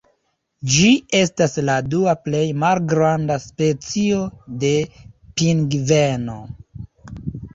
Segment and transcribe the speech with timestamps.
[0.75, 4.23] Ĝi estas la dua plej malgranda specio
[4.63, 4.71] de
[5.41, 6.39] pingveno.